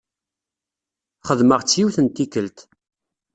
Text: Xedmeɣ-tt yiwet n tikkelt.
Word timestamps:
Xedmeɣ-tt 1.27 1.77
yiwet 1.77 1.97
n 2.01 2.07
tikkelt. 2.07 2.57